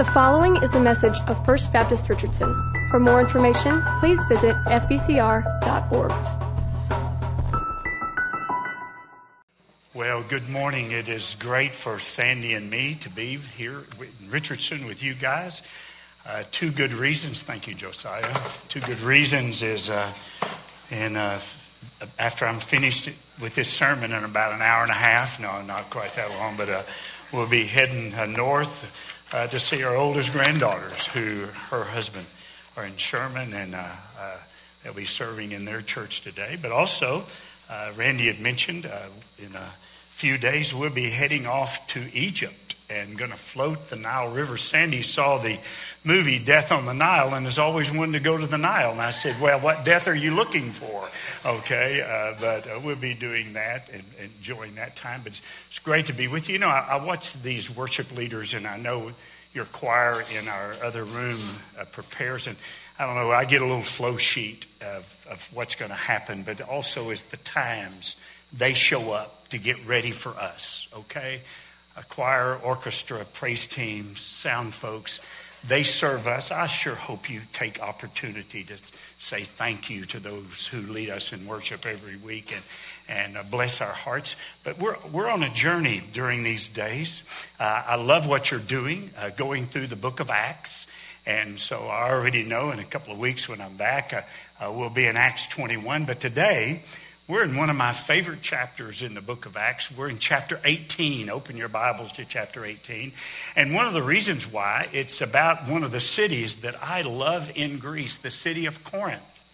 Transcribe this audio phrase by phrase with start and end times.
[0.00, 2.72] The following is a message of First Baptist Richardson.
[2.88, 6.12] For more information, please visit fbcr.org.
[9.92, 10.92] Well, good morning.
[10.92, 15.60] It is great for Sandy and me to be here in Richardson with you guys.
[16.26, 17.42] Uh, two good reasons.
[17.42, 18.34] Thank you, Josiah.
[18.68, 20.10] Two good reasons is, uh,
[20.90, 21.40] and uh,
[22.18, 23.10] after I'm finished
[23.42, 26.56] with this sermon in about an hour and a half, no, not quite that long,
[26.56, 26.82] but uh,
[27.34, 32.26] we'll be heading uh, north uh, to see our oldest granddaughters, who her husband
[32.76, 33.88] are in Sherman, and uh,
[34.18, 34.36] uh,
[34.82, 36.58] they'll be serving in their church today.
[36.60, 37.24] But also,
[37.68, 39.06] uh, Randy had mentioned uh,
[39.38, 39.70] in a
[40.08, 42.54] few days we'll be heading off to Egypt
[42.90, 44.56] and going to float the Nile River.
[44.56, 45.58] Sandy saw the
[46.04, 48.90] movie Death on the Nile and has always wanted to go to the Nile.
[48.90, 51.08] And I said, Well, what death are you looking for?
[51.44, 55.20] Okay, uh, but uh, we'll be doing that and, enjoying that time.
[55.22, 56.54] But it's, it's, great to be with you.
[56.54, 59.12] You know, I, I watch these worship leaders, and I know
[59.52, 61.40] your choir in our other room
[61.78, 62.46] uh, prepares.
[62.46, 62.56] And
[62.98, 66.42] I don't know, I get a little flow sheet of, of what's going to happen,
[66.42, 68.16] but also is the times
[68.52, 71.40] they show up to get ready for us, okay?
[72.00, 75.20] A choir, orchestra, praise team, sound folks,
[75.66, 76.50] they serve us.
[76.50, 78.78] I sure hope you take opportunity to
[79.18, 82.62] say thank you to those who lead us in worship every week and,
[83.06, 84.34] and uh, bless our hearts.
[84.64, 87.22] But we're, we're on a journey during these days.
[87.60, 90.86] Uh, I love what you're doing, uh, going through the book of Acts.
[91.26, 94.22] And so I already know in a couple of weeks when I'm back, uh,
[94.64, 96.06] uh, we'll be in Acts 21.
[96.06, 96.80] But today,
[97.30, 99.96] we're in one of my favorite chapters in the book of Acts.
[99.96, 101.30] We're in chapter 18.
[101.30, 103.12] Open your Bibles to chapter 18.
[103.54, 107.52] And one of the reasons why, it's about one of the cities that I love
[107.54, 109.44] in Greece, the city of Corinth.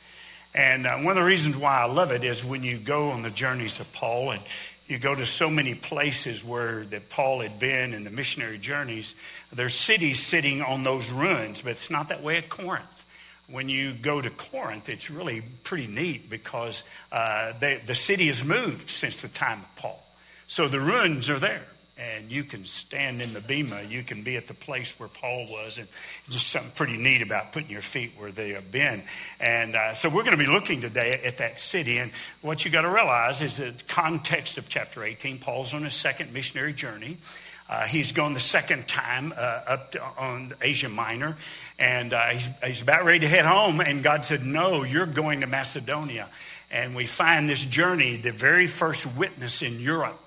[0.55, 3.21] And uh, one of the reasons why I love it is when you go on
[3.21, 4.41] the journeys of Paul and
[4.89, 9.15] you go to so many places where that Paul had been in the missionary journeys,
[9.53, 12.95] there's cities sitting on those ruins, but it's not that way at Corinth
[13.48, 18.45] when you go to Corinth, it's really pretty neat because uh, they, the city has
[18.45, 20.02] moved since the time of Paul.
[20.48, 21.64] So the ruins are there,
[21.98, 23.83] and you can stand in the bema.
[23.83, 25.86] You can be at the place where Paul was, and
[26.29, 29.02] just something pretty neat about putting your feet where they have been.
[29.40, 31.98] And uh, so we're going to be looking today at that city.
[31.98, 32.11] And
[32.42, 35.39] what you got to realize is the context of chapter 18.
[35.39, 37.18] Paul's on his second missionary journey.
[37.68, 41.36] Uh, he's gone the second time uh, up to, on Asia Minor,
[41.79, 43.81] and uh, he's, he's about ready to head home.
[43.81, 46.29] And God said, No, you're going to Macedonia.
[46.70, 50.20] And we find this journey, the very first witness in Europe,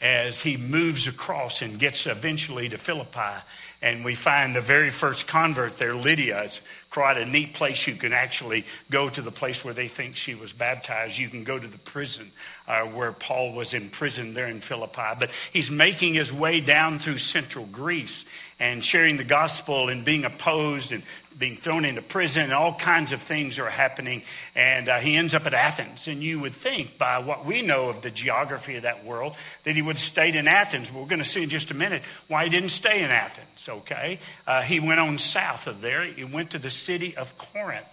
[0.00, 3.42] as he moves across and gets eventually to Philippi.
[3.82, 6.42] And we find the very first convert there, Lydia.
[6.44, 7.86] It's quite a neat place.
[7.86, 11.18] You can actually go to the place where they think she was baptized.
[11.18, 12.30] You can go to the prison
[12.68, 15.16] uh, where Paul was imprisoned there in Philippi.
[15.18, 18.24] But he's making his way down through central Greece
[18.60, 21.02] and sharing the gospel and being opposed and
[21.40, 24.22] being thrown into prison, and all kinds of things are happening.
[24.54, 26.06] And uh, he ends up at Athens.
[26.06, 29.34] And you would think, by what we know of the geography of that world,
[29.64, 30.92] that he would have stayed in Athens.
[30.92, 34.20] We're going to see in just a minute why he didn't stay in Athens, okay?
[34.46, 37.86] Uh, he went on south of there, he went to the city of Corinth.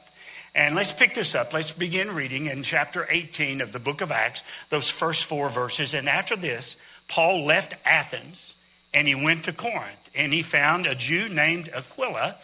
[0.54, 1.54] And let's pick this up.
[1.54, 5.94] Let's begin reading in chapter 18 of the book of Acts, those first four verses.
[5.94, 8.56] And after this, Paul left Athens
[8.94, 10.07] and he went to Corinth.
[10.18, 12.36] And he found a Jew named Aquila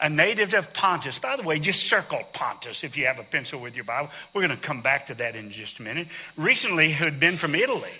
[0.00, 1.18] a native of Pontus.
[1.18, 4.10] By the way, just circle Pontus if you have a pencil with your Bible.
[4.32, 6.08] We're going to come back to that in just a minute.
[6.36, 7.90] Recently, who had been from Italy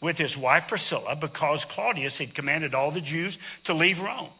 [0.00, 4.30] with his wife Priscilla because Claudius had commanded all the Jews to leave Rome.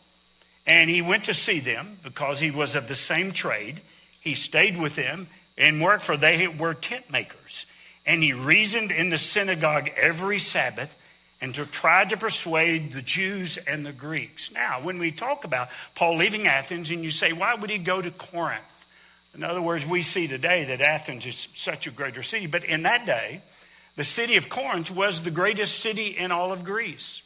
[0.67, 3.81] And he went to see them because he was of the same trade.
[4.21, 5.27] He stayed with them
[5.59, 7.67] and worked, for they were tent makers.
[8.07, 10.97] And he reasoned in the synagogue every Sabbath
[11.45, 14.51] and to try to persuade the Jews and the Greeks.
[14.51, 18.01] Now, when we talk about Paul leaving Athens, and you say, why would he go
[18.01, 18.63] to Corinth?
[19.35, 22.85] In other words, we see today that Athens is such a greater city, but in
[22.85, 23.43] that day,
[23.95, 27.23] the city of Corinth was the greatest city in all of Greece.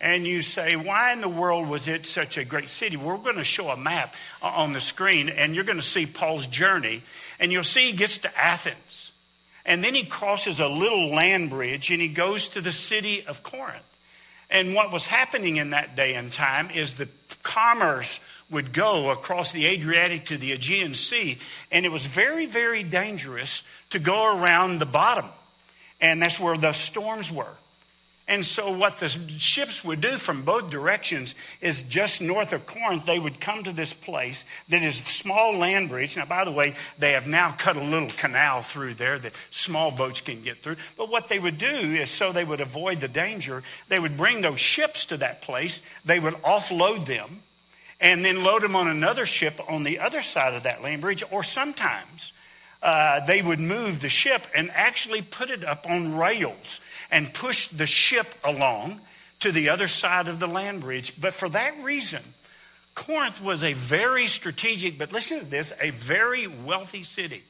[0.00, 2.96] And you say, why in the world was it such a great city?
[2.96, 6.06] We're going to show a map uh, on the screen, and you're going to see
[6.06, 7.02] Paul's journey,
[7.38, 9.09] and you'll see he gets to Athens.
[9.70, 13.44] And then he crosses a little land bridge and he goes to the city of
[13.44, 13.84] Corinth.
[14.50, 17.08] And what was happening in that day and time is the
[17.44, 18.18] commerce
[18.50, 21.38] would go across the Adriatic to the Aegean Sea,
[21.70, 25.26] and it was very, very dangerous to go around the bottom.
[26.00, 27.54] And that's where the storms were.
[28.30, 33.04] And so, what the ships would do from both directions is just north of Corinth,
[33.04, 36.16] they would come to this place that is a small land bridge.
[36.16, 39.90] Now, by the way, they have now cut a little canal through there that small
[39.90, 40.76] boats can get through.
[40.96, 44.42] But what they would do is so they would avoid the danger, they would bring
[44.42, 47.40] those ships to that place, they would offload them,
[48.00, 51.24] and then load them on another ship on the other side of that land bridge.
[51.32, 52.32] Or sometimes
[52.82, 56.80] uh, they would move the ship and actually put it up on rails
[57.10, 59.00] and push the ship along
[59.40, 61.20] to the other side of the land bridge.
[61.20, 62.22] But for that reason,
[62.94, 67.42] Corinth was a very strategic, but listen to this, a very wealthy city.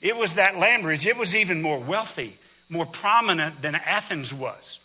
[0.00, 2.36] It was that land bridge, it was even more wealthy,
[2.68, 4.80] more prominent than Athens was.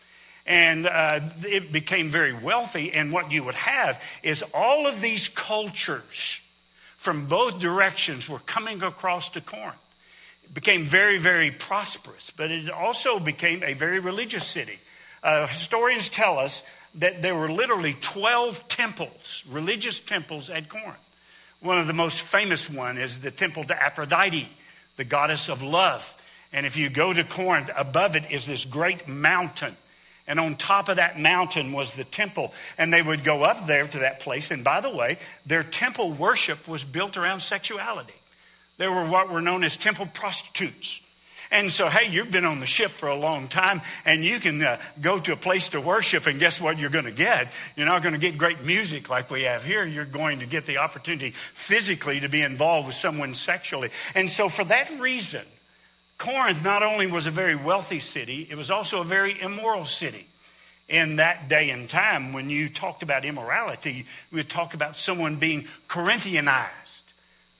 [0.45, 2.94] And uh, it became very wealthy.
[2.94, 6.42] And what you would have is all of these cultures
[6.98, 9.78] from both directions were coming across to Corinth.
[10.54, 14.80] Became very, very prosperous, but it also became a very religious city.
[15.24, 16.64] Uh, historians tell us
[16.96, 20.98] that there were literally 12 temples, religious temples at Corinth.
[21.62, 24.50] One of the most famous one is the temple to Aphrodite,
[24.98, 26.18] the goddess of love.
[26.52, 29.76] And if you go to Corinth, above it is this great mountain.
[30.28, 32.54] And on top of that mountain was the temple.
[32.78, 34.52] And they would go up there to that place.
[34.52, 38.14] And by the way, their temple worship was built around sexuality.
[38.78, 41.02] They were what were known as temple prostitutes.
[41.54, 44.60] And so, hey, you've been on the ship for a long time and you can
[44.64, 47.52] uh, go to a place to worship, and guess what you're going to get?
[47.75, 49.86] You're not going to get great music like we have here.
[49.86, 53.92] You're going to get the opportunity physically to be involved with someone sexually.
[54.16, 55.44] And so, for that reason,
[56.18, 60.26] Corinth not only was a very wealthy city, it was also a very immoral city.
[60.90, 65.36] In that day and time, when you talked about immorality, we would talk about someone
[65.38, 66.68] being Corinthianized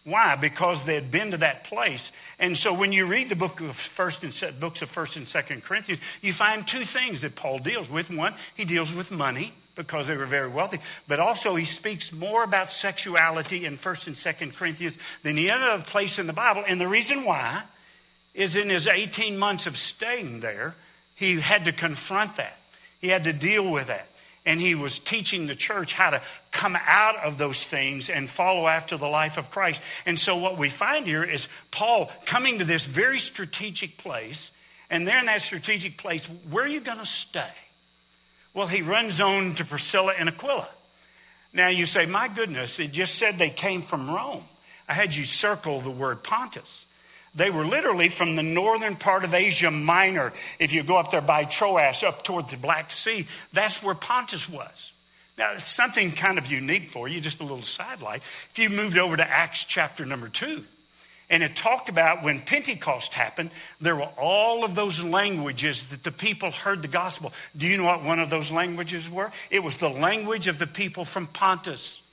[0.06, 0.36] why?
[0.36, 2.12] Because they had been to that place.
[2.38, 5.64] And so when you read the book of first and books of First and Second
[5.64, 8.10] Corinthians, you find two things that Paul deals with.
[8.10, 12.44] One, he deals with money because they were very wealthy, but also he speaks more
[12.44, 16.64] about sexuality in First and Second Corinthians than any other place in the Bible.
[16.68, 17.64] And the reason why
[18.34, 20.76] is in his 18 months of staying there,
[21.16, 22.58] he had to confront that.
[23.00, 24.08] He had to deal with that
[24.46, 28.68] and he was teaching the church how to come out of those things and follow
[28.68, 29.82] after the life of Christ.
[30.06, 34.52] And so, what we find here is Paul coming to this very strategic place,
[34.90, 37.46] and there in that strategic place, where are you going to stay?
[38.54, 40.68] Well, he runs on to Priscilla and Aquila.
[41.54, 44.44] Now, you say, my goodness, it just said they came from Rome.
[44.88, 46.86] I had you circle the word Pontus.
[47.36, 50.34] They were literally from the northern part of Asia Minor.
[50.60, 54.48] If you go up there by Troas, up towards the Black Sea, that's where Pontus
[54.48, 54.94] was.
[55.38, 58.22] Now, something kind of unique for you, just a little sidelight.
[58.52, 60.64] If you moved over to Acts chapter number two,
[61.30, 63.50] and it talked about when Pentecost happened,
[63.82, 67.34] there were all of those languages that the people heard the gospel.
[67.58, 69.32] Do you know what one of those languages were?
[69.50, 72.04] It was the language of the people from Pontus.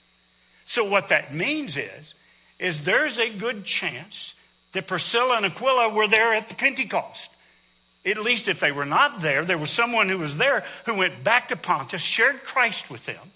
[0.64, 2.14] So what that means is,
[2.58, 4.34] is there's a good chance
[4.72, 7.31] that Priscilla and Aquila were there at the Pentecost.
[8.05, 11.22] At least if they were not there, there was someone who was there who went
[11.22, 13.32] back to Pontus, shared Christ with them.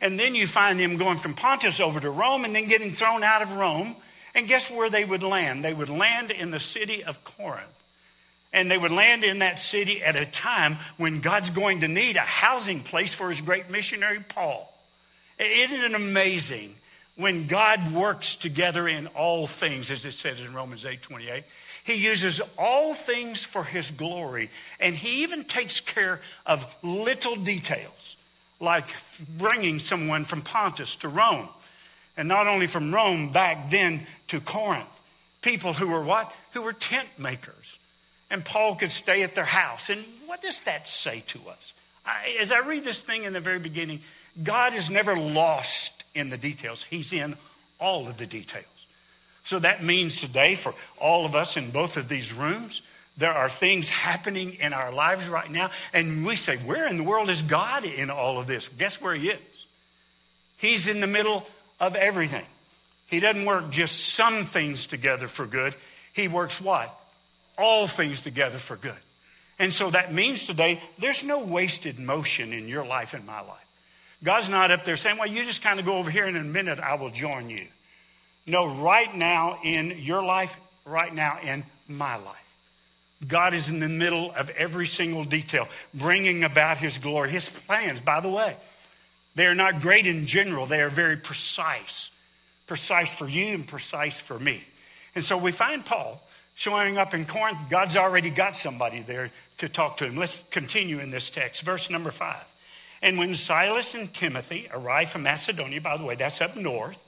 [0.00, 3.22] And then you find them going from Pontus over to Rome and then getting thrown
[3.22, 3.94] out of Rome.
[4.34, 5.64] And guess where they would land?
[5.64, 7.66] They would land in the city of Corinth.
[8.52, 12.16] And they would land in that city at a time when God's going to need
[12.16, 14.72] a housing place for his great missionary Paul.
[15.38, 16.74] Isn't it amazing
[17.20, 21.44] when God works together in all things, as it says in Romans 8 28,
[21.84, 24.50] he uses all things for his glory.
[24.78, 28.16] And he even takes care of little details,
[28.60, 28.86] like
[29.38, 31.48] bringing someone from Pontus to Rome.
[32.16, 34.86] And not only from Rome, back then to Corinth.
[35.42, 36.34] People who were what?
[36.52, 37.78] Who were tent makers.
[38.30, 39.88] And Paul could stay at their house.
[39.90, 41.72] And what does that say to us?
[42.04, 44.00] I, as I read this thing in the very beginning,
[44.42, 47.36] God is never lost in the details, He's in
[47.78, 48.64] all of the details.
[49.44, 52.82] So that means today, for all of us in both of these rooms,
[53.16, 57.04] there are things happening in our lives right now, and we say, Where in the
[57.04, 58.68] world is God in all of this?
[58.68, 59.66] Guess where He is?
[60.58, 61.46] He's in the middle
[61.78, 62.44] of everything.
[63.08, 65.74] He doesn't work just some things together for good.
[66.12, 66.94] He works what?
[67.58, 68.94] All things together for good.
[69.58, 73.69] And so that means today, there's no wasted motion in your life and my life.
[74.22, 76.42] God's not up there saying, well, you just kind of go over here and in
[76.42, 77.66] a minute I will join you.
[78.46, 82.36] No, right now in your life, right now in my life.
[83.26, 87.30] God is in the middle of every single detail, bringing about his glory.
[87.30, 88.56] His plans, by the way,
[89.34, 92.10] they are not great in general, they are very precise.
[92.66, 94.62] Precise for you and precise for me.
[95.14, 96.22] And so we find Paul
[96.54, 97.58] showing up in Corinth.
[97.68, 100.16] God's already got somebody there to talk to him.
[100.16, 101.62] Let's continue in this text.
[101.62, 102.44] Verse number five.
[103.02, 107.02] And when Silas and Timothy arrived from Macedonia, by the way, that's up north,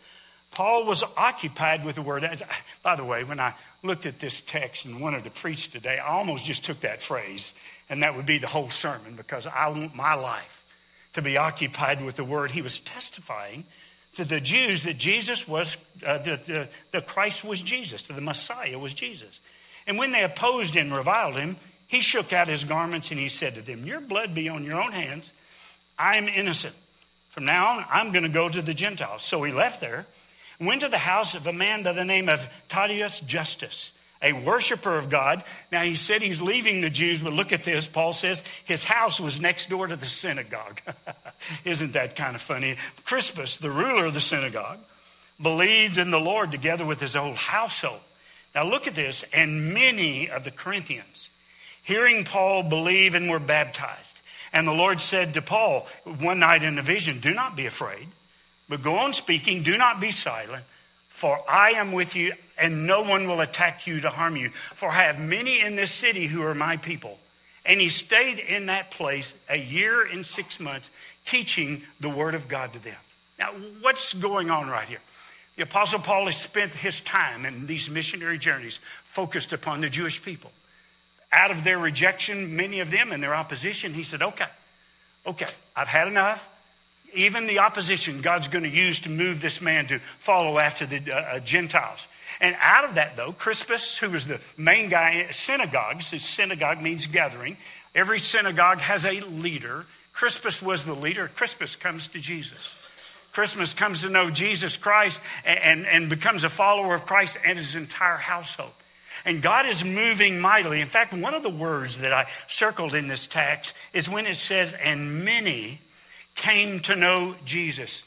[0.52, 2.24] Paul was occupied with the word.
[2.82, 6.08] By the way, when I looked at this text and wanted to preach today, I
[6.08, 7.52] almost just took that phrase,
[7.88, 10.64] and that would be the whole sermon because I want my life
[11.14, 12.50] to be occupied with the word.
[12.50, 13.64] He was testifying
[14.16, 18.20] to the Jews that Jesus was, uh, the, the, the Christ was Jesus, that the
[18.20, 19.40] Messiah was Jesus.
[19.86, 21.56] And when they opposed and reviled him,
[21.88, 24.80] he shook out his garments and he said to them, Your blood be on your
[24.80, 25.32] own hands.
[25.98, 26.74] I am innocent.
[27.28, 29.22] From now on, I'm going to go to the Gentiles.
[29.24, 30.06] So he left there,
[30.60, 34.98] went to the house of a man by the name of Titius Justus, a worshiper
[34.98, 35.42] of God.
[35.70, 37.88] Now he said he's leaving the Jews, but look at this.
[37.88, 40.80] Paul says his house was next door to the synagogue.
[41.64, 42.76] Isn't that kind of funny?
[43.04, 44.78] Crispus, the ruler of the synagogue,
[45.40, 48.00] believed in the Lord together with his whole household.
[48.54, 49.24] Now look at this.
[49.32, 51.30] And many of the Corinthians,
[51.82, 54.20] hearing Paul believe and were baptized.
[54.52, 58.06] And the Lord said to Paul one night in a vision, Do not be afraid,
[58.68, 60.64] but go on speaking, do not be silent,
[61.08, 64.50] for I am with you, and no one will attack you to harm you.
[64.74, 67.18] For I have many in this city who are my people.
[67.64, 70.90] And he stayed in that place a year and six months,
[71.24, 72.96] teaching the word of God to them.
[73.38, 75.00] Now, what's going on right here?
[75.56, 80.22] The Apostle Paul has spent his time in these missionary journeys focused upon the Jewish
[80.22, 80.50] people
[81.32, 84.46] out of their rejection, many of them, and their opposition, he said, Okay,
[85.26, 86.48] okay, I've had enough.
[87.14, 91.12] Even the opposition, God's going to use to move this man to follow after the
[91.12, 92.06] uh, uh, Gentiles.
[92.40, 97.06] And out of that, though, Crispus, who was the main guy at synagogues, synagogue means
[97.06, 97.58] gathering.
[97.94, 99.84] Every synagogue has a leader.
[100.14, 101.28] Crispus was the leader.
[101.34, 102.74] Crispus comes to Jesus.
[103.32, 107.58] Crispus comes to know Jesus Christ and, and, and becomes a follower of Christ and
[107.58, 108.72] his entire household.
[109.24, 110.80] And God is moving mightily.
[110.80, 114.36] In fact, one of the words that I circled in this text is when it
[114.36, 115.80] says, and many
[116.34, 118.04] came to know Jesus.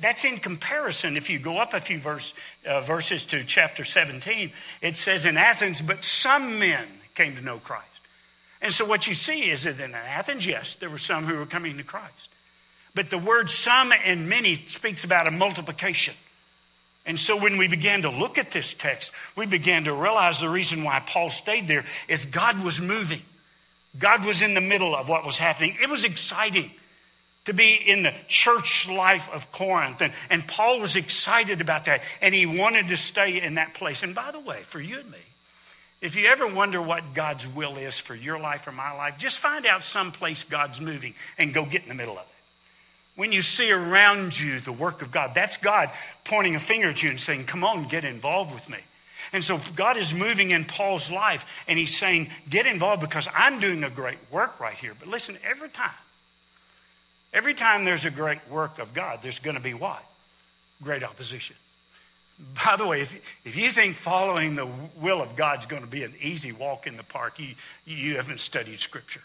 [0.00, 1.16] That's in comparison.
[1.16, 2.34] If you go up a few verse,
[2.66, 4.52] uh, verses to chapter 17,
[4.82, 7.86] it says in Athens, but some men came to know Christ.
[8.60, 11.46] And so what you see is that in Athens, yes, there were some who were
[11.46, 12.28] coming to Christ.
[12.94, 16.14] But the word some and many speaks about a multiplication.
[17.04, 20.48] And so when we began to look at this text, we began to realize the
[20.48, 23.22] reason why Paul stayed there is God was moving.
[23.98, 25.76] God was in the middle of what was happening.
[25.82, 26.70] It was exciting
[27.44, 30.00] to be in the church life of Corinth.
[30.00, 32.02] And, and Paul was excited about that.
[32.20, 34.02] And he wanted to stay in that place.
[34.04, 35.18] And by the way, for you and me,
[36.00, 39.38] if you ever wonder what God's will is for your life or my life, just
[39.38, 42.31] find out some place God's moving and go get in the middle of it.
[43.14, 45.90] When you see around you the work of God, that's God
[46.24, 48.78] pointing a finger at you and saying, Come on, get involved with me.
[49.32, 53.60] And so God is moving in Paul's life and he's saying, Get involved because I'm
[53.60, 54.92] doing a great work right here.
[54.98, 55.90] But listen, every time,
[57.32, 60.02] every time there's a great work of God, there's going to be what?
[60.82, 61.56] Great opposition.
[62.64, 63.14] By the way, if,
[63.44, 64.66] if you think following the
[65.00, 67.54] will of God is going to be an easy walk in the park, you,
[67.86, 69.20] you haven't studied Scripture.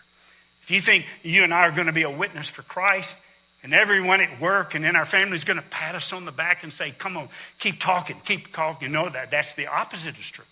[0.61, 3.17] If you think you and I are going to be a witness for Christ,
[3.63, 6.31] and everyone at work and in our family is going to pat us on the
[6.31, 8.87] back and say, Come on, keep talking, keep talking.
[8.87, 9.31] You know that.
[9.31, 10.45] That's the opposite is true.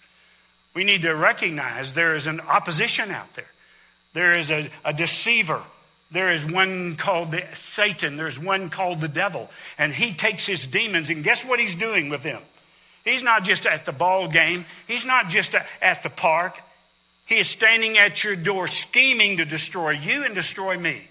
[0.73, 3.51] We need to recognize there is an opposition out there,
[4.13, 5.61] there is a, a deceiver.
[6.11, 8.15] There is one called the Satan.
[8.15, 9.49] There's one called the devil.
[9.77, 12.41] And he takes his demons, and guess what he's doing with them?
[13.03, 16.61] He's not just at the ball game, he's not just at the park.
[17.25, 21.01] He is standing at your door scheming to destroy you and destroy me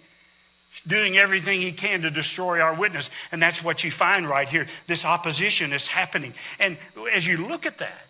[0.86, 3.10] doing everything he can to destroy our witness.
[3.32, 4.66] And that's what you find right here.
[4.86, 6.34] This opposition is happening.
[6.60, 6.76] And
[7.12, 8.06] as you look at that,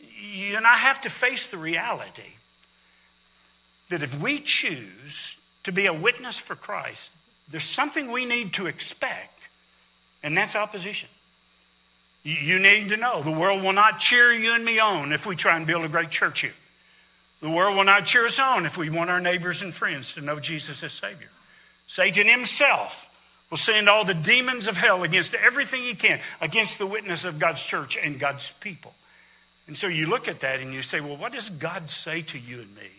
[0.00, 2.34] you and I have to face the reality
[3.88, 7.16] that if we choose to be a witness for Christ,
[7.50, 9.48] there's something we need to expect,
[10.22, 11.08] and that's opposition.
[12.22, 15.34] You need to know the world will not cheer you and me on if we
[15.34, 16.52] try and build a great church here.
[17.40, 20.20] The world will not cheer us on if we want our neighbors and friends to
[20.20, 21.28] know Jesus as Savior.
[21.88, 23.10] Satan himself
[23.50, 27.38] will send all the demons of hell against everything he can, against the witness of
[27.38, 28.94] God's church and God's people.
[29.66, 32.38] And so you look at that and you say, well, what does God say to
[32.38, 32.90] you and me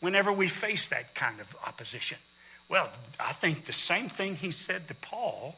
[0.00, 2.18] whenever we face that kind of opposition?
[2.68, 2.88] Well,
[3.20, 5.56] I think the same thing he said to Paul,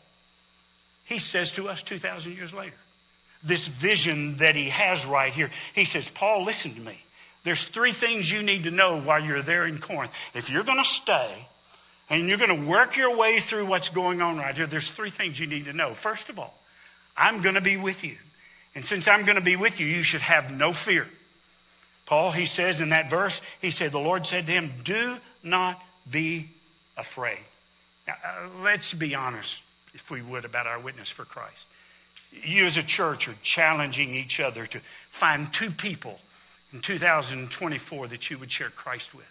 [1.04, 2.76] he says to us 2,000 years later.
[3.42, 5.50] This vision that he has right here.
[5.74, 6.98] He says, Paul, listen to me.
[7.44, 10.12] There's three things you need to know while you're there in Corinth.
[10.34, 11.46] If you're going to stay,
[12.10, 15.10] and you're going to work your way through what's going on right here, there's three
[15.10, 15.94] things you need to know.
[15.94, 16.54] First of all,
[17.16, 18.16] I'm going to be with you.
[18.74, 21.06] And since I'm going to be with you, you should have no fear.
[22.06, 25.82] Paul, he says in that verse, he said, The Lord said to him, Do not
[26.10, 26.48] be
[26.96, 27.38] afraid.
[28.06, 29.62] Now, uh, let's be honest,
[29.94, 31.66] if we would, about our witness for Christ.
[32.42, 34.80] You as a church are challenging each other to
[35.10, 36.20] find two people
[36.72, 39.30] in 2024 that you would share Christ with.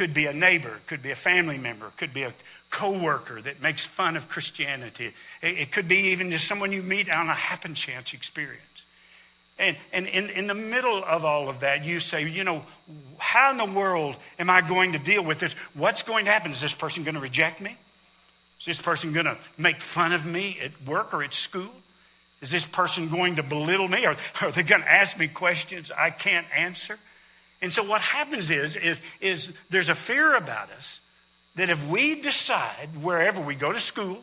[0.00, 2.32] Could be a neighbor, could be a family member, could be a
[2.70, 5.12] coworker that makes fun of Christianity.
[5.42, 8.62] It, could be even just someone you meet on a happen chance experience.
[9.58, 12.64] And, and in, in the middle of all of that, you say, you know,
[13.18, 15.52] how in the world am I going to deal with this?
[15.74, 16.50] What's going to happen?
[16.50, 17.76] Is this person going to reject me?
[18.60, 21.74] Is this person going to make fun of me at work or at school?
[22.40, 24.06] Is this person going to belittle me?
[24.06, 26.98] Or are they going to ask me questions I can't answer?
[27.62, 31.00] And so what happens is, is, is there's a fear about us
[31.56, 34.20] that if we decide wherever we go to school,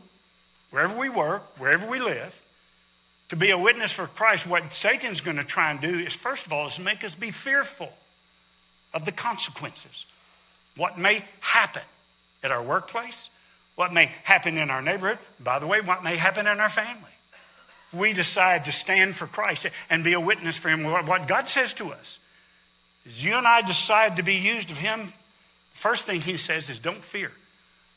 [0.72, 2.42] wherever we work, wherever we live,
[3.30, 6.46] to be a witness for Christ, what Satan's going to try and do is, first
[6.46, 7.92] of all, is make us be fearful
[8.94, 10.06] of the consequences.
[10.76, 11.84] What may happen
[12.44, 13.30] at our workplace,
[13.76, 17.04] what may happen in our neighborhood, by the way, what may happen in our family.
[17.94, 20.84] We decide to stand for Christ and be a witness for Him.
[20.84, 22.20] What God says to us
[23.08, 25.12] is you and I decide to be used of Him.
[25.74, 27.32] First thing He says is don't fear.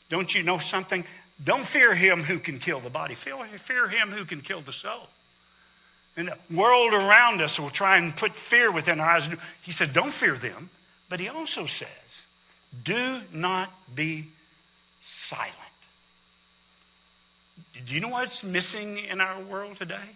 [0.09, 1.05] Don't you know something?
[1.43, 5.07] Don't fear Him who can kill the body, fear Him who can kill the soul.
[6.17, 9.29] And the world around us will try and put fear within our eyes.
[9.63, 10.69] He said, don't fear them.
[11.07, 12.23] But he also says,
[12.83, 14.27] do not be
[15.01, 15.55] silent.
[17.85, 20.15] Do you know what's missing in our world today?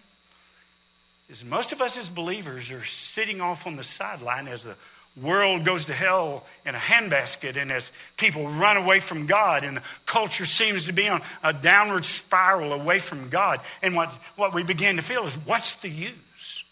[1.28, 4.76] Is most of us as believers are sitting off on the sideline as the
[5.20, 9.78] world goes to hell in a handbasket and as people run away from God and
[9.78, 13.60] the culture seems to be on a downward spiral away from God.
[13.82, 16.64] And what, what we begin to feel is what's the use?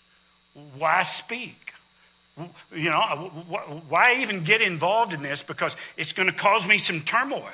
[0.78, 1.72] Why speak?
[2.74, 3.30] You know,
[3.88, 5.42] why even get involved in this?
[5.42, 7.48] Because it's going to cause me some turmoil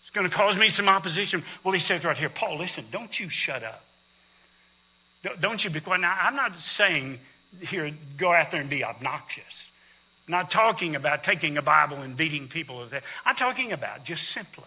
[0.00, 1.42] It's going to cause me some opposition.
[1.62, 3.84] Well, he says right here, Paul, listen, don't you shut up.
[5.40, 6.00] Don't you be quiet.
[6.00, 7.18] Now, I'm not saying
[7.60, 9.70] here, go out there and be obnoxious.
[10.26, 13.04] I'm not talking about taking a Bible and beating people with it.
[13.24, 14.64] I'm talking about just simply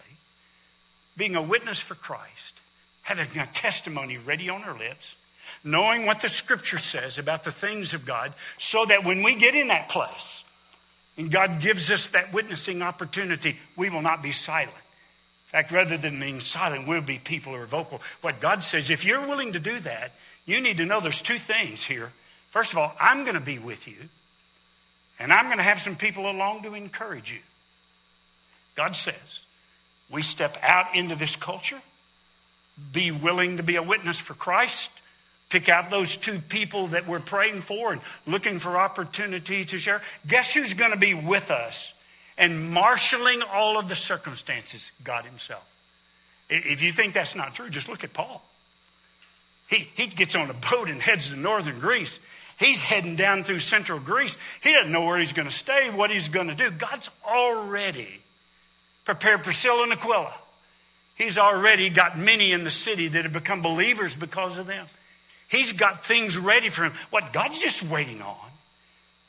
[1.16, 2.60] being a witness for Christ,
[3.02, 5.16] having a testimony ready on our lips,
[5.64, 9.54] knowing what the scripture says about the things of God, so that when we get
[9.54, 10.44] in that place
[11.16, 14.70] and God gives us that witnessing opportunity, we will not be silent.
[14.70, 18.00] In fact, rather than being silent, we'll be people who are vocal.
[18.20, 20.12] What God says, if you're willing to do that,
[20.48, 22.10] you need to know there's two things here.
[22.50, 24.08] First of all, I'm going to be with you,
[25.20, 27.40] and I'm going to have some people along to encourage you.
[28.74, 29.42] God says,
[30.10, 31.82] we step out into this culture,
[32.92, 34.90] be willing to be a witness for Christ,
[35.50, 40.00] pick out those two people that we're praying for and looking for opportunity to share.
[40.26, 41.92] Guess who's going to be with us
[42.38, 45.68] and marshaling all of the circumstances, God Himself.
[46.48, 48.42] If you think that's not true, just look at Paul.
[49.68, 52.18] He, he gets on a boat and heads to northern Greece.
[52.58, 54.36] He's heading down through central Greece.
[54.62, 56.70] He doesn't know where he's going to stay, what he's going to do.
[56.70, 58.20] God's already
[59.04, 60.32] prepared Priscilla and Aquila.
[61.14, 64.86] He's already got many in the city that have become believers because of them.
[65.48, 66.92] He's got things ready for him.
[67.10, 68.36] What God's just waiting on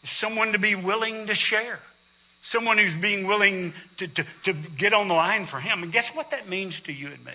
[0.04, 1.80] is someone to be willing to share.
[2.41, 5.84] Someone who's being willing to, to, to get on the line for him.
[5.84, 7.34] And guess what that means to you and me?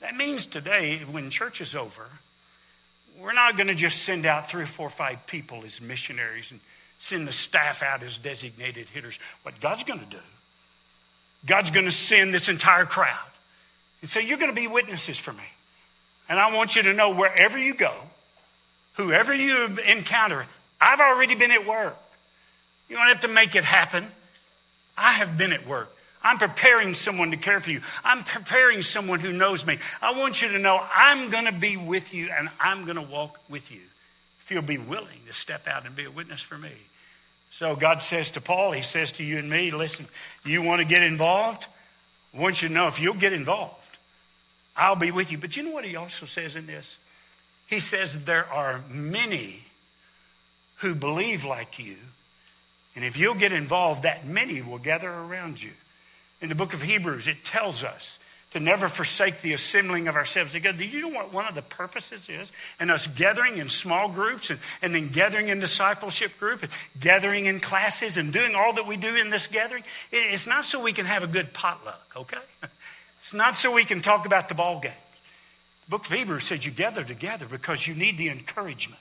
[0.00, 2.06] That means today, when church is over,
[3.20, 6.50] we're not going to just send out three or four or five people as missionaries
[6.50, 6.60] and
[6.98, 9.18] send the staff out as designated hitters.
[9.42, 10.20] What God's going to do,
[11.46, 13.18] God's going to send this entire crowd
[14.00, 15.44] and say, You're going to be witnesses for me.
[16.28, 17.94] And I want you to know wherever you go,
[18.94, 20.46] whoever you encounter,
[20.80, 21.96] I've already been at work.
[22.88, 24.06] You don't have to make it happen.
[24.96, 25.95] I have been at work.
[26.26, 27.80] I'm preparing someone to care for you.
[28.04, 29.78] I'm preparing someone who knows me.
[30.02, 33.02] I want you to know I'm going to be with you and I'm going to
[33.02, 33.80] walk with you
[34.40, 36.72] if you'll be willing to step out and be a witness for me.
[37.52, 40.06] So God says to Paul, He says to you and me, listen,
[40.44, 41.66] you want to get involved?
[42.34, 43.98] I want you to know if you'll get involved,
[44.76, 45.38] I'll be with you.
[45.38, 46.98] But you know what He also says in this?
[47.68, 49.62] He says there are many
[50.76, 51.96] who believe like you
[52.96, 55.72] and if you'll get involved, that many will gather around you.
[56.46, 58.20] In the book of Hebrews, it tells us
[58.52, 60.78] to never forsake the assembling of ourselves together.
[60.78, 62.52] Do you know what one of the purposes is?
[62.78, 67.46] And us gathering in small groups and, and then gathering in discipleship group and gathering
[67.46, 69.82] in classes and doing all that we do in this gathering.
[70.12, 72.38] It's not so we can have a good potluck, okay?
[73.18, 74.92] It's not so we can talk about the ball game.
[75.86, 79.00] The book of Hebrews says you gather together because you need the encouragement.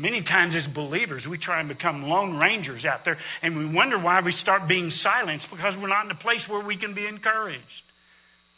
[0.00, 3.98] Many times, as believers, we try and become lone rangers out there, and we wonder
[3.98, 7.04] why we start being silenced because we're not in a place where we can be
[7.04, 7.82] encouraged.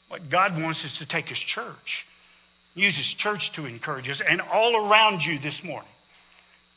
[0.07, 2.07] What God wants is to take His church,
[2.77, 5.91] use His church to encourage us, and all around you this morning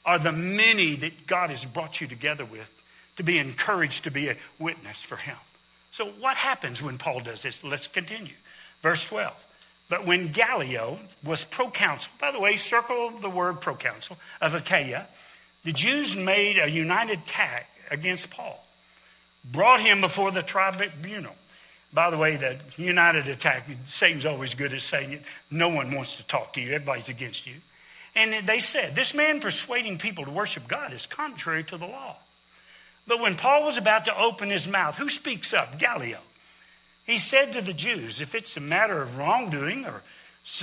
[0.04, 2.72] are the many that God has brought you together with
[3.18, 5.38] to be encouraged to be a witness for him.
[5.92, 7.64] So, what happens when Paul does this?
[7.64, 8.34] Let's continue.
[8.82, 9.32] Verse 12.
[9.90, 15.06] But when Gallio was proconsul, by the way, circle the word proconsul of Achaia,
[15.64, 18.64] the Jews made a united attack against Paul,
[19.44, 21.36] brought him before the tribunal.
[21.94, 25.22] By the way, the united attack, Satan's always good at saying it.
[25.50, 27.56] No one wants to talk to you, everybody's against you.
[28.16, 32.16] And they said, This man persuading people to worship God is contrary to the law.
[33.08, 35.78] But when Paul was about to open his mouth, who speaks up?
[35.80, 36.20] Gallio.
[37.06, 40.02] He said to the Jews, If it's a matter of wrongdoing or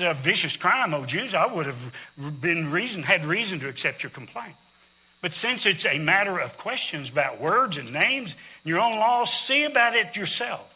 [0.01, 1.93] a vicious crime, O Jews, I would have
[2.41, 4.55] been reason, had reason to accept your complaint.
[5.21, 9.33] But since it's a matter of questions about words and names, and your own laws,
[9.33, 10.69] see about it yourself.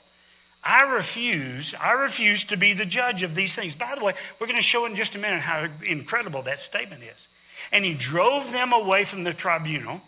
[0.63, 3.75] I refuse, I refuse to be the judge of these things.
[3.75, 7.03] By the way, we're going to show in just a minute how incredible that statement
[7.03, 7.29] is.
[7.73, 10.01] And he drove them away from the tribunal,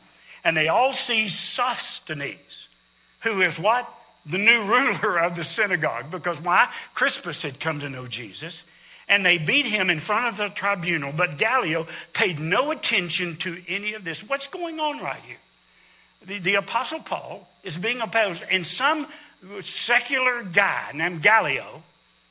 [0.44, 2.68] and they all seized Sosthenes,
[3.21, 3.92] who is what?
[4.29, 6.11] The new ruler of the synagogue.
[6.11, 6.71] Because why?
[6.95, 8.64] Crispus had come to know Jesus
[9.09, 11.12] and they beat him in front of the tribunal.
[11.17, 14.29] But Gallio paid no attention to any of this.
[14.29, 15.38] What's going on right here?
[16.27, 19.07] The, the Apostle Paul is being opposed, and some
[19.62, 21.83] secular guy named Gallio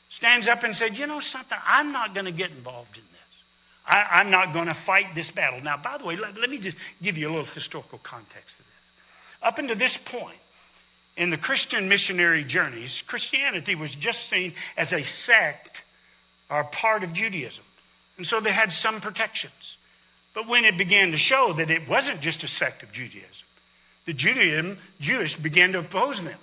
[0.09, 1.57] stands up and said, You know something?
[1.65, 3.41] I'm not going to get involved in this.
[3.87, 5.61] I, am not going to fight this battle.
[5.61, 8.63] Now, by the way, let, let me just give you a little historical context to
[8.63, 8.67] this.
[9.41, 10.37] Up until this point,
[11.17, 15.83] in the Christian missionary journeys, Christianity was just seen as a sect
[16.49, 17.65] or part of Judaism.
[18.17, 19.77] And so they had some protections.
[20.33, 23.47] But when it began to show that it wasn't just a sect of Judaism,
[24.05, 26.37] the Judaism, Jewish began to oppose them.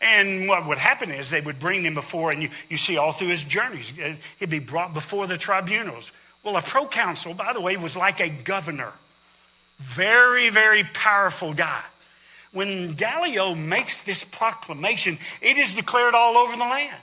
[0.00, 3.12] And what would happen is they would bring them before, and you, you see all
[3.12, 6.10] through his journeys, uh, he'd be brought before the tribunals.
[6.42, 8.92] Well, a proconsul, by the way, was like a governor.
[9.78, 11.82] Very, very powerful guy.
[12.52, 17.00] When Gallio makes this proclamation, it is declared all over the land.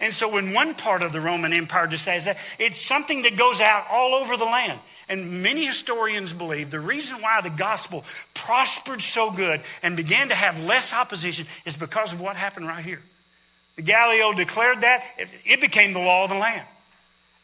[0.00, 3.60] And so, when one part of the Roman Empire decides that, it's something that goes
[3.60, 4.78] out all over the land.
[5.08, 8.04] And many historians believe the reason why the gospel
[8.34, 12.84] prospered so good and began to have less opposition is because of what happened right
[12.84, 13.02] here.
[13.76, 15.02] The Gallio declared that,
[15.44, 16.66] it became the law of the land.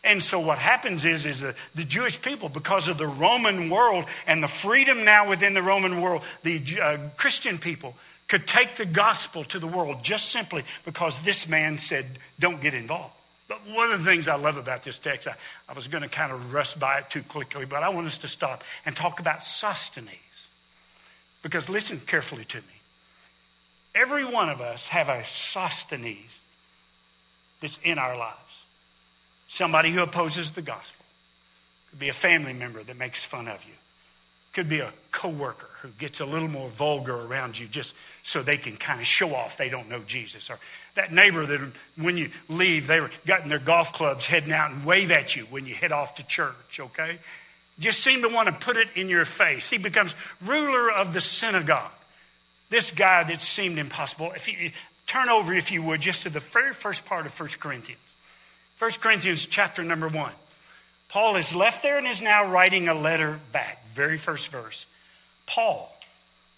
[0.04, 4.04] And so what happens is, is the, the Jewish people, because of the Roman world
[4.26, 7.96] and the freedom now within the Roman world, the uh, Christian people
[8.28, 12.06] could take the gospel to the world just simply because this man said,
[12.38, 13.14] don't get involved.
[13.48, 15.34] But one of the things I love about this text, I,
[15.68, 18.18] I was going to kind of rush by it too quickly, but I want us
[18.18, 20.08] to stop and talk about Sosthenes.
[21.42, 22.64] Because listen carefully to me.
[23.94, 26.42] Every one of us have a Sosthenes
[27.60, 28.38] that's in our lives.
[29.54, 31.04] Somebody who opposes the gospel.
[31.90, 33.74] Could be a family member that makes fun of you.
[34.52, 38.56] Could be a coworker who gets a little more vulgar around you just so they
[38.56, 40.50] can kind of show off they don't know Jesus.
[40.50, 40.58] Or
[40.96, 41.60] that neighbor that
[41.96, 45.36] when you leave, they were got in their golf clubs heading out and wave at
[45.36, 47.20] you when you head off to church, okay?
[47.78, 49.70] Just seem to want to put it in your face.
[49.70, 51.92] He becomes ruler of the synagogue.
[52.70, 54.32] This guy that seemed impossible.
[54.32, 54.72] If you
[55.06, 58.00] turn over, if you would, just to the very first part of 1 Corinthians.
[58.78, 60.32] 1 Corinthians chapter number 1.
[61.08, 63.86] Paul is left there and is now writing a letter back.
[63.94, 64.86] Very first verse.
[65.46, 65.94] Paul,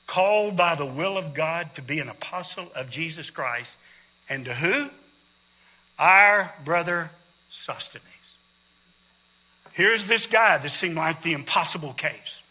[0.07, 3.76] called by the will of God to be an apostle of Jesus Christ,
[4.29, 4.88] and to who?
[5.98, 7.11] Our brother
[7.50, 8.05] Sosthenes.
[9.72, 12.42] Here's this guy that seemed like the impossible case.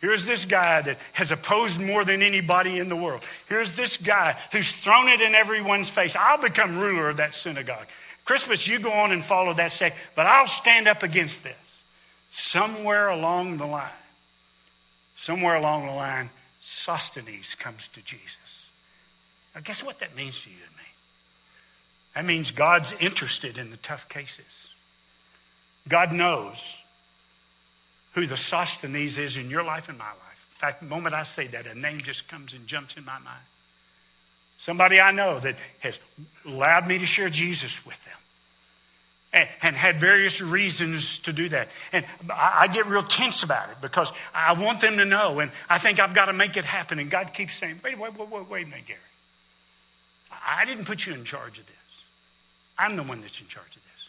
[0.00, 3.22] Here's this guy that has opposed more than anybody in the world.
[3.48, 6.16] Here's this guy who's thrown it in everyone's face.
[6.16, 7.86] I'll become ruler of that synagogue.
[8.28, 11.80] Crispus, you go on and follow that sect, but I'll stand up against this.
[12.30, 13.88] Somewhere along the line,
[15.16, 16.28] somewhere along the line,
[16.60, 18.66] Sosthenes comes to Jesus.
[19.54, 20.82] Now, guess what that means to you and me?
[22.16, 24.68] That means God's interested in the tough cases.
[25.88, 26.82] God knows
[28.12, 30.48] who the Sosthenes is in your life and my life.
[30.52, 33.18] In fact, the moment I say that, a name just comes and jumps in my
[33.20, 33.46] mind.
[34.58, 35.98] Somebody I know that has
[36.44, 38.14] allowed me to share Jesus with them
[39.32, 41.68] and, and, had various reasons to do that.
[41.92, 45.52] And I, I, get real tense about it because I want them to know, and
[45.68, 46.98] I think I've got to make it happen.
[46.98, 49.00] And God keeps saying, wait, wait, wait, wait, wait a minute, Gary.
[50.46, 51.76] I didn't put you in charge of this.
[52.78, 54.08] I'm the one that's in charge of this.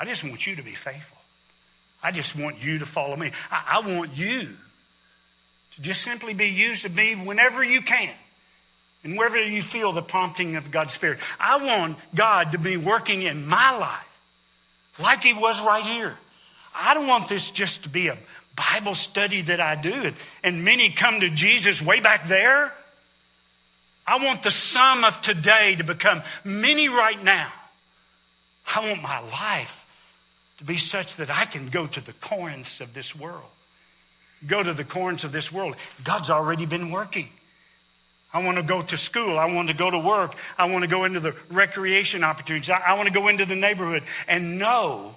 [0.00, 1.18] I just want you to be faithful.
[2.02, 3.32] I just want you to follow me.
[3.50, 4.48] I, I want you
[5.74, 8.10] to just simply be used to me whenever you can.
[9.04, 13.22] And wherever you feel the prompting of God's Spirit, I want God to be working
[13.22, 14.20] in my life
[14.98, 16.16] like he was right here.
[16.74, 18.18] I don't want this just to be a
[18.54, 22.72] Bible study that I do, and, many come to Jesus way back there.
[24.06, 27.52] I want the sum of today to become many right now.
[28.74, 29.86] I want my life
[30.58, 33.42] to be such that I can go to the Corinths of this world.
[34.46, 35.76] Go to the Corinths of this world.
[36.02, 37.28] God's already been working.
[38.32, 39.38] I want to go to school.
[39.38, 40.34] I want to go to work.
[40.58, 42.68] I want to go into the recreation opportunities.
[42.68, 45.14] I, I want to go into the neighborhood and know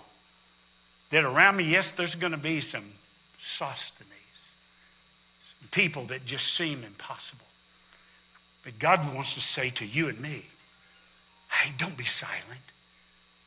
[1.10, 2.86] that around me, yes, there's going to be some
[3.38, 4.10] Sosthenes,
[5.60, 7.46] some people that just seem impossible.
[8.64, 10.46] But God wants to say to you and me,
[11.52, 12.62] hey, don't be silent.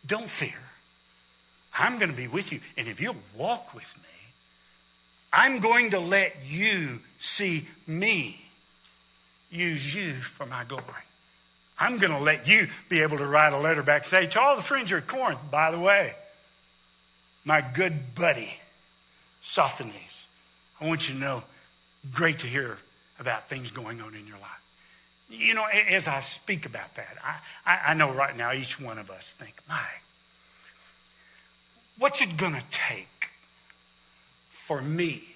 [0.07, 0.53] Don't fear.
[1.79, 2.61] I'm going to be with you.
[2.77, 4.03] And if you'll walk with me,
[5.33, 8.44] I'm going to let you see me
[9.55, 10.85] use you for my glory.
[11.79, 14.41] I'm going to let you be able to write a letter back and say to
[14.41, 16.15] all the friends you're at Corinth, by the way,
[17.45, 18.55] my good buddy,
[19.43, 19.93] Sosthenes,
[20.81, 21.43] I want you to know,
[22.13, 22.79] great to hear
[23.19, 24.51] about things going on in your life.
[25.31, 28.99] You know, as I speak about that, I, I, I know right now each one
[28.99, 29.81] of us think, my,
[31.99, 33.31] what's it going to take
[34.51, 35.34] for me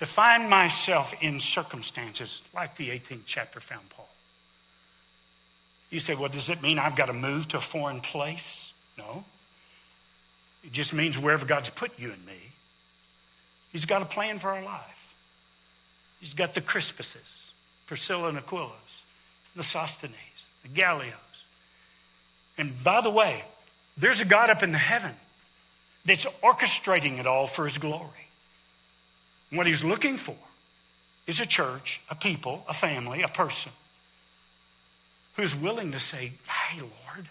[0.00, 4.08] to find myself in circumstances like the 18th chapter found Paul.
[5.90, 8.72] You say, well, does it mean I've got to move to a foreign place?
[8.96, 9.24] No.
[10.64, 12.32] It just means wherever God's put you and me,
[13.72, 15.14] He's got a plan for our life.
[16.18, 17.50] He's got the Crispuses,
[17.86, 19.04] Priscilla and Aquilas,
[19.54, 20.14] the Sosthenes,
[20.62, 21.12] the Gallios.
[22.56, 23.44] And by the way,
[23.98, 25.14] there's a God up in the heaven
[26.06, 28.29] that's orchestrating it all for His glory.
[29.50, 30.36] What he's looking for
[31.26, 33.72] is a church, a people, a family, a person
[35.36, 37.28] who's willing to say, Hey, Lord,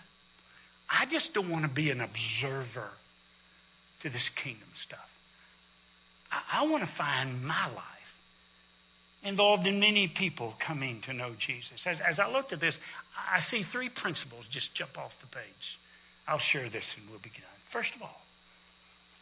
[0.90, 2.90] I just don't want to be an observer
[4.02, 5.10] to this kingdom stuff.
[6.32, 8.20] I, I want to find my life
[9.24, 11.86] involved in many people coming to know Jesus.
[11.86, 12.80] As, as I looked at this,
[13.32, 15.78] I see three principles just jump off the page.
[16.28, 17.44] I'll share this and we'll begin.
[17.66, 18.22] First of all,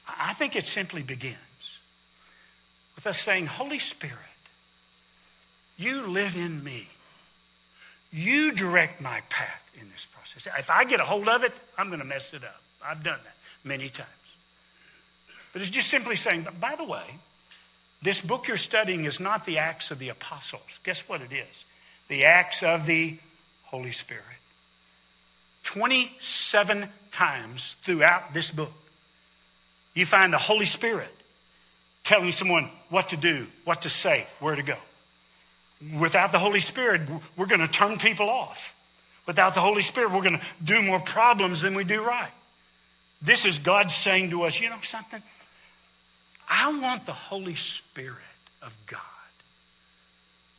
[0.08, 1.38] I think it simply begins
[2.98, 4.18] with us saying, Holy Spirit,
[5.78, 6.88] you live in me.
[8.12, 10.48] You direct my path in this process.
[10.58, 12.62] If I get a hold of it, I'm going to mess it up.
[12.84, 14.10] I've done that many times.
[15.54, 17.04] But it's just simply saying, by the way,
[18.02, 20.80] this book you're studying is not the Acts of the Apostles.
[20.84, 21.66] Guess what it is?
[22.08, 23.18] The Acts of the
[23.66, 24.24] Holy Spirit.
[25.66, 28.72] 27 times throughout this book,
[29.94, 31.14] you find the Holy Spirit
[32.08, 34.78] telling someone what to do, what to say, where to go.
[36.00, 37.02] Without the Holy Spirit,
[37.36, 38.74] we're going to turn people off.
[39.26, 42.32] Without the Holy Spirit, we're going to do more problems than we do right.
[43.22, 45.22] This is God saying to us, you know something?
[46.50, 48.16] I want the Holy Spirit
[48.62, 49.02] of God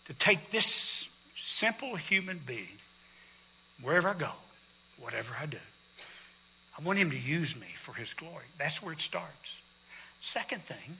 [0.05, 2.79] to take this simple human being
[3.83, 4.33] wherever I go,
[5.01, 5.57] whatever I do.
[6.79, 8.45] I want him to use me for his glory.
[8.59, 9.61] That's where it starts.
[10.21, 10.99] Second thing,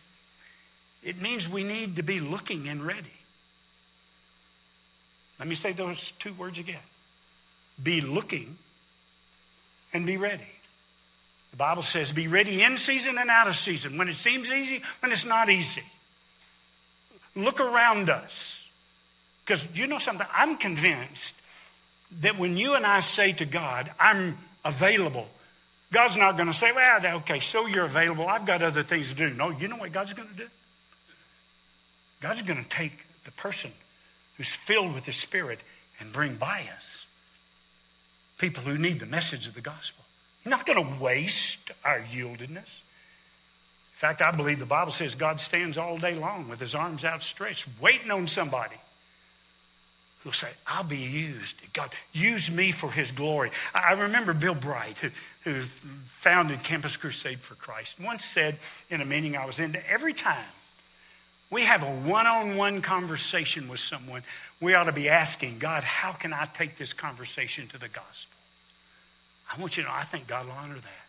[1.03, 3.13] it means we need to be looking and ready.
[5.39, 6.81] Let me say those two words again
[7.83, 8.57] be looking
[9.93, 10.49] and be ready.
[11.53, 14.83] The Bible says, be ready in season and out of season, when it seems easy,
[15.01, 15.85] when it's not easy.
[17.35, 18.67] Look around us.
[19.45, 20.27] Because you know something?
[20.35, 21.35] I'm convinced
[22.21, 25.29] that when you and I say to God, I'm available,
[25.91, 28.27] God's not going to say, well, okay, so you're available.
[28.27, 29.31] I've got other things to do.
[29.31, 30.49] No, you know what God's going to do?
[32.21, 33.73] God's going to take the person
[34.37, 35.61] who's filled with the Spirit
[36.01, 37.05] and bring by us
[38.39, 40.05] people who need the message of the gospel.
[40.45, 42.81] Not going to waste our yieldedness.
[43.99, 47.05] In fact, I believe the Bible says God stands all day long with his arms
[47.05, 48.77] outstretched, waiting on somebody
[50.23, 51.57] who'll say, I'll be used.
[51.73, 53.51] God, use me for his glory.
[53.75, 55.11] I remember Bill Bright, who,
[55.43, 55.63] who
[56.05, 60.45] founded Campus Crusade for Christ, once said in a meeting I was in, every time
[61.51, 64.23] we have a one on one conversation with someone,
[64.61, 68.37] we ought to be asking, God, how can I take this conversation to the gospel?
[69.51, 71.07] I want you to know, I think God will honor that.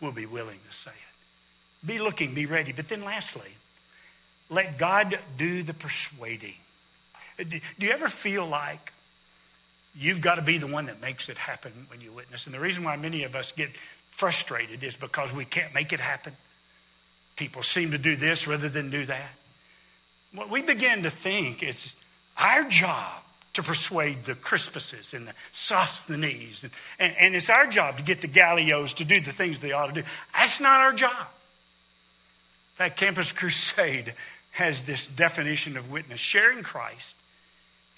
[0.00, 1.86] We'll be willing to say it.
[1.86, 2.72] Be looking, be ready.
[2.72, 3.50] But then, lastly,
[4.50, 6.56] let God do the persuading.
[7.40, 8.92] Uh, do you ever feel like
[9.98, 12.44] you've got to be the one that makes it happen when you witness?
[12.44, 13.70] And the reason why many of us get
[14.10, 16.34] frustrated is because we can't make it happen.
[17.36, 19.30] People seem to do this rather than do that
[20.32, 21.94] what we begin to think is
[22.38, 23.22] our job
[23.54, 28.20] to persuade the Crispuses and the Sosthenes, and, and, and it's our job to get
[28.20, 30.08] the Gallios to do the things they ought to do.
[30.34, 31.12] That's not our job.
[31.20, 34.12] In fact, Campus Crusade
[34.52, 37.16] has this definition of witness sharing Christ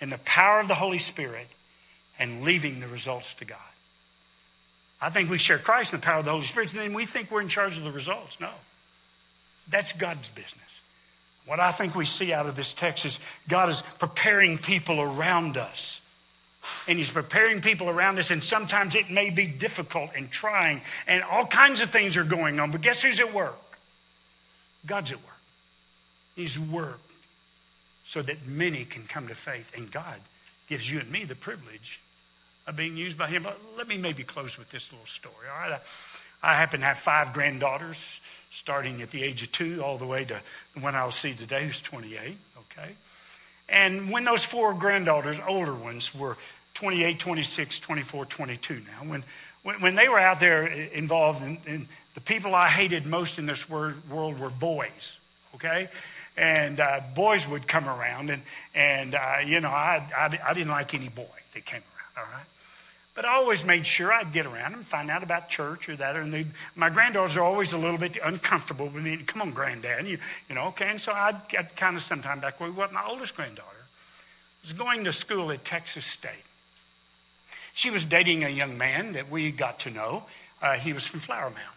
[0.01, 1.49] in the power of the Holy Spirit
[2.19, 3.59] and leaving the results to God.
[5.01, 7.05] I think we share Christ in the power of the Holy Spirit, and then we
[7.05, 8.41] think we're in charge of the results.
[8.41, 8.51] No.
[9.69, 10.68] That's God's business.
[11.49, 15.57] What I think we see out of this text is God is preparing people around
[15.57, 16.03] us.
[16.87, 21.23] And He's preparing people around us, and sometimes it may be difficult and trying, and
[21.23, 22.71] all kinds of things are going on.
[22.71, 23.57] But guess who's at work?
[24.85, 25.41] God's at work.
[26.37, 27.11] He's worked
[28.05, 30.21] so that many can come to faith, and God
[30.69, 32.03] gives you and me the privilege
[32.67, 33.45] of being used by Him.
[33.45, 35.73] But let me maybe close with this little story, all right?
[35.73, 35.81] I,
[36.43, 38.21] I happen to have five granddaughters
[38.51, 40.41] starting at the age of two all the way to
[40.75, 42.91] the one I'll see today, who's 28, okay?
[43.69, 46.37] And when those four granddaughters, older ones, were
[46.75, 49.25] 28, 26, 24, 22 now, when,
[49.63, 53.47] when, when they were out there involved in, in, the people I hated most in
[53.47, 55.19] this world were boys,
[55.55, 55.89] okay?
[56.37, 58.43] And uh, boys would come around, and,
[58.75, 61.83] and uh, you know, I, I, I didn't like any boy that came
[62.17, 62.47] around, all right?
[63.19, 66.15] But I always made sure I'd get around them, find out about church or that.
[66.15, 69.17] And my granddaughters are always a little bit uncomfortable with me.
[69.17, 70.07] Come on, granddad.
[70.07, 70.89] You, you know, okay.
[70.89, 73.87] And so I'd, I'd kind of sometime back where what my oldest granddaughter
[74.63, 76.31] was going to school at Texas State.
[77.73, 80.23] She was dating a young man that we got to know.
[80.63, 81.77] Uh, he was from Flower Mound.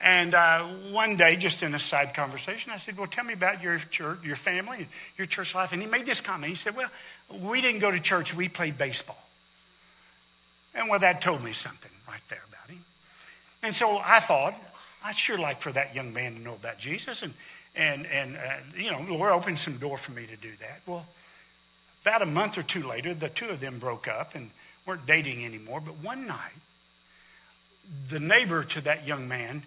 [0.00, 3.60] And uh, one day, just in a side conversation, I said, Well, tell me about
[3.60, 4.86] your church, your family,
[5.18, 5.72] your church life.
[5.72, 6.50] And he made this comment.
[6.50, 6.90] He said, Well,
[7.28, 9.18] we didn't go to church, we played baseball.
[10.74, 12.84] And well, that told me something right there about him.
[13.62, 14.54] And so I thought,
[15.04, 17.22] I'd sure like for that young man to know about Jesus.
[17.22, 17.34] And,
[17.76, 18.40] and, and uh,
[18.76, 20.80] you know, Lord opened some door for me to do that.
[20.86, 21.06] Well,
[22.02, 24.50] about a month or two later, the two of them broke up and
[24.84, 25.80] weren't dating anymore.
[25.80, 26.52] But one night,
[28.08, 29.62] the neighbor to that young man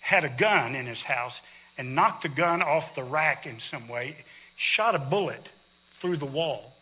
[0.00, 1.40] had a gun in his house
[1.76, 4.16] and knocked the gun off the rack in some way,
[4.56, 5.48] shot a bullet
[5.92, 6.72] through the wall,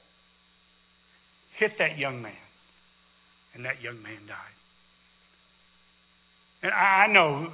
[1.53, 2.33] hit that young man
[3.55, 4.37] and that young man died.
[6.63, 7.53] And I know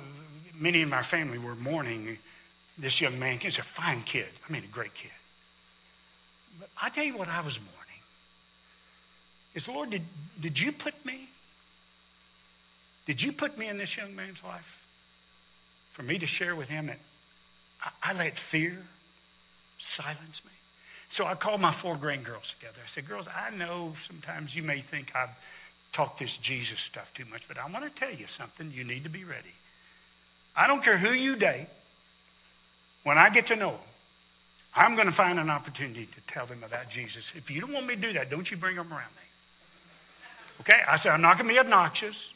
[0.58, 2.18] many in my family were mourning
[2.78, 3.38] this young man.
[3.38, 4.28] He's a fine kid.
[4.48, 5.10] I mean, a great kid.
[6.58, 8.00] But I tell you what I was mourning
[9.54, 10.02] is, Lord, did,
[10.40, 11.28] did you put me?
[13.06, 14.86] Did you put me in this young man's life
[15.92, 16.88] for me to share with him?
[16.88, 16.98] And
[17.82, 18.78] I, I let fear
[19.78, 20.50] silence me.
[21.10, 22.80] So I called my four grandgirls together.
[22.82, 25.30] I said, Girls, I know sometimes you may think I've
[25.94, 28.70] talk this Jesus stuff too much, but I want to tell you something.
[28.74, 29.54] You need to be ready.
[30.56, 31.68] I don't care who you date.
[33.04, 33.80] When I get to know them,
[34.76, 37.32] I'm going to find an opportunity to tell them about Jesus.
[37.36, 39.22] If you don't want me to do that, don't you bring them around me.
[40.60, 40.80] Okay?
[40.88, 42.32] I said, I'm not going to be obnoxious,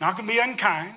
[0.00, 0.94] not going to be unkind.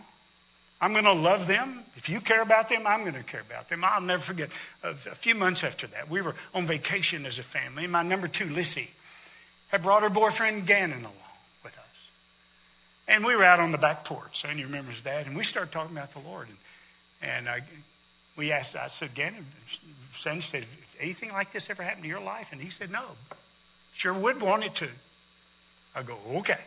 [0.82, 1.84] I'm going to love them.
[1.96, 3.84] If you care about them, I'm going to care about them.
[3.84, 4.50] I'll never forget.
[4.84, 7.88] A, few months after that, we were on vacation as a family.
[7.88, 8.92] My number two, Lissy,
[9.70, 11.14] had brought her boyfriend Gannon along.
[13.08, 14.42] And we were out on the back porch.
[14.42, 15.28] Sonny remembers that.
[15.28, 16.48] And we started talking about the Lord.
[16.48, 16.58] And,
[17.32, 17.62] and I,
[18.36, 19.46] we asked, I said, Gannon,
[20.12, 20.66] Sonny said,
[21.00, 22.52] anything like this ever happened to your life?
[22.52, 23.04] And he said, no.
[23.94, 24.90] Sure would want it to.
[25.96, 26.60] I go, okay.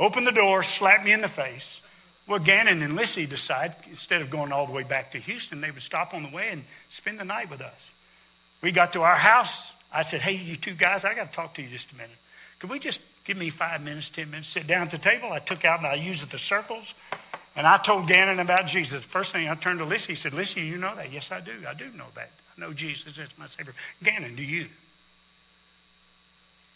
[0.00, 1.80] Open the door, slap me in the face.
[2.26, 5.70] Well, Gannon and Lissy decide instead of going all the way back to Houston, they
[5.70, 7.92] would stop on the way and spend the night with us.
[8.60, 9.72] We got to our house.
[9.90, 12.10] I said, hey, you two guys, I got to talk to you just a minute.
[12.58, 15.30] Could we just give me five minutes, ten minutes, sit down at the table?
[15.30, 16.94] I took out and I used the circles.
[17.54, 19.04] And I told Gannon about Jesus.
[19.04, 21.12] First thing I turned to Lissy, he said, Lissy, you know that?
[21.12, 21.52] Yes, I do.
[21.68, 22.30] I do know that.
[22.56, 23.74] I know Jesus is my Savior.
[24.02, 24.66] Gannon, do you?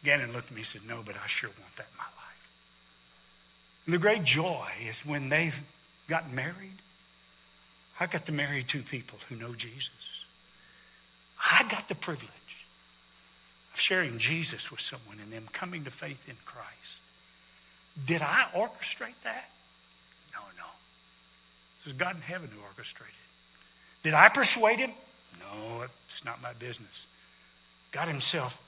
[0.04, 2.48] Gannon looked at me and said, No, but I sure want that in my life.
[3.86, 5.58] And the great joy is when they've
[6.08, 6.78] gotten married.
[7.98, 10.26] I got to marry two people who know Jesus.
[11.50, 12.28] I got the privilege
[13.74, 17.00] sharing Jesus with someone and them coming to faith in Christ.
[18.06, 19.50] Did I orchestrate that?
[20.32, 20.64] No, no.
[21.80, 24.04] It was God in heaven who orchestrated it.
[24.04, 24.92] Did I persuade him?
[25.38, 27.06] No, it's not my business.
[27.92, 28.60] God Himself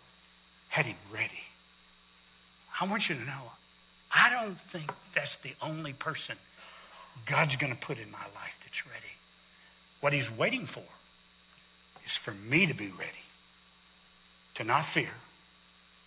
[0.69, 1.43] had him ready.
[2.81, 3.53] I want you to know,
[4.15, 6.37] I don't think that's the only person
[7.27, 9.15] God's going to put in my life that's ready.
[10.01, 10.83] What He's waiting for
[12.05, 13.24] is for me to be ready
[14.55, 15.11] to not fear,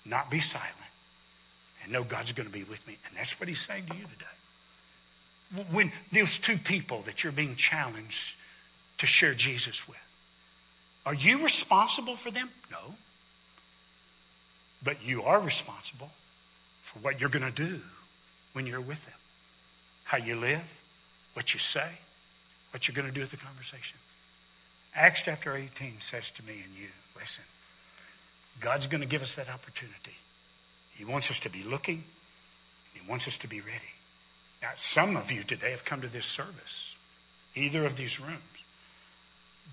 [0.05, 0.73] not be silent,
[1.83, 2.97] and know God's going to be with me.
[3.07, 5.63] And that's what he's saying to you today.
[5.71, 8.35] When there's two people that you're being challenged
[8.97, 9.97] to share Jesus with,
[11.05, 12.49] are you responsible for them?
[12.69, 12.95] No.
[14.83, 16.11] But you are responsible
[16.83, 17.79] for what you're going to do
[18.53, 19.13] when you're with them.
[20.03, 20.81] How you live,
[21.33, 21.89] what you say,
[22.71, 23.97] what you're going to do with the conversation.
[24.95, 26.87] Acts chapter 18 says to me and you,
[27.17, 27.43] listen,
[28.59, 30.15] God's going to give us that opportunity.
[30.95, 32.03] He wants us to be looking.
[32.93, 33.93] He wants us to be ready.
[34.61, 36.95] Now, some of you today have come to this service,
[37.55, 38.41] either of these rooms.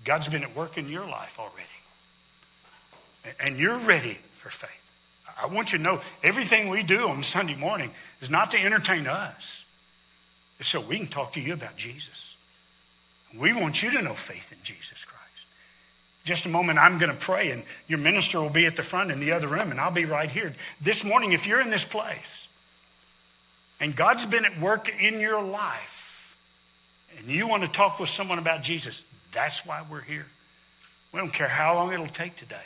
[0.03, 1.63] God's been at work in your life already.
[3.39, 4.69] And you're ready for faith.
[5.41, 9.07] I want you to know everything we do on Sunday morning is not to entertain
[9.07, 9.65] us,
[10.59, 12.35] it's so we can talk to you about Jesus.
[13.37, 15.24] We want you to know faith in Jesus Christ.
[16.25, 19.11] Just a moment, I'm going to pray, and your minister will be at the front
[19.11, 20.53] in the other room, and I'll be right here.
[20.81, 22.47] This morning, if you're in this place
[23.79, 26.35] and God's been at work in your life,
[27.17, 30.25] and you want to talk with someone about Jesus, that's why we're here.
[31.13, 32.57] We don't care how long it'll take today.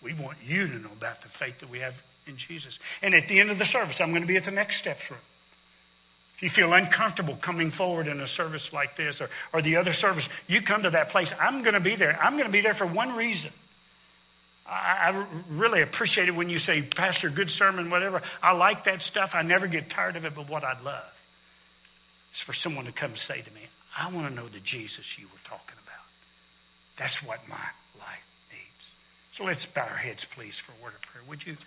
[0.00, 2.78] We want you to know about the faith that we have in Jesus.
[3.02, 5.10] And at the end of the service, I'm going to be at the next steps
[5.10, 5.20] room.
[6.40, 9.92] If you feel uncomfortable coming forward in a service like this or, or the other
[9.92, 11.34] service, you come to that place.
[11.38, 12.18] I'm going to be there.
[12.18, 13.50] I'm going to be there for one reason.
[14.66, 18.22] I, I really appreciate it when you say, Pastor, good sermon, whatever.
[18.42, 19.34] I like that stuff.
[19.34, 21.22] I never get tired of it, but what I'd love
[22.32, 23.60] is for someone to come say to me,
[23.98, 26.06] I want to know the Jesus you were talking about.
[26.96, 27.56] That's what my
[27.98, 28.90] life needs.
[29.32, 31.22] So let's bow our heads, please, for a word of prayer.
[31.28, 31.58] Would you?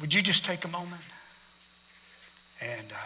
[0.00, 1.02] Would you just take a moment
[2.60, 2.96] and uh,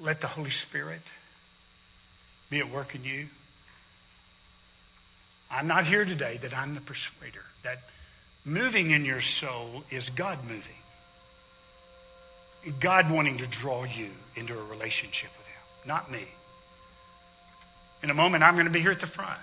[0.00, 1.02] let the Holy Spirit
[2.50, 3.26] be at work in you?
[5.50, 7.44] I'm not here today that I'm the persuader.
[7.62, 7.78] That
[8.44, 10.74] moving in your soul is God moving.
[12.80, 16.24] God wanting to draw you into a relationship with Him, not me.
[18.02, 19.38] In a moment, I'm going to be here at the front.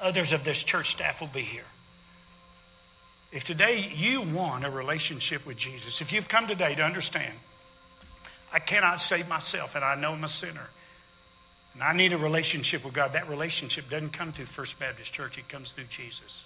[0.00, 1.64] Others of this church staff will be here.
[3.32, 7.32] If today you want a relationship with Jesus, if you've come today to understand,
[8.52, 10.68] I cannot save myself and I know I'm a sinner.
[11.74, 13.14] And I need a relationship with God.
[13.14, 16.44] That relationship doesn't come through First Baptist Church, it comes through Jesus.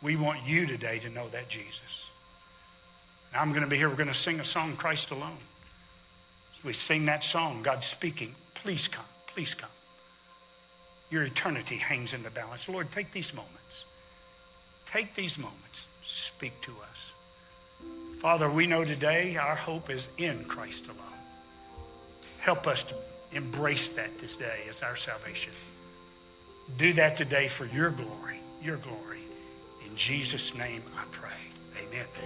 [0.00, 2.04] We want you today to know that Jesus.
[3.32, 3.88] Now I'm going to be here.
[3.88, 5.38] We're going to sing a song, Christ Alone.
[6.56, 8.32] As we sing that song, God's speaking.
[8.54, 9.04] Please come.
[9.26, 9.70] Please come.
[11.10, 12.68] Your eternity hangs in the balance.
[12.68, 13.63] Lord, take these moments.
[14.94, 15.88] Take these moments.
[16.04, 17.14] Speak to us.
[18.20, 20.98] Father, we know today our hope is in Christ alone.
[22.38, 22.94] Help us to
[23.32, 25.52] embrace that this day as our salvation.
[26.78, 29.18] Do that today for your glory, your glory.
[29.84, 31.30] In Jesus' name I pray.
[31.76, 32.06] Amen.